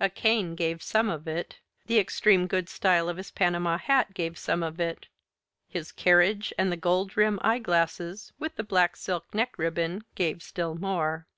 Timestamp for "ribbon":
9.56-10.02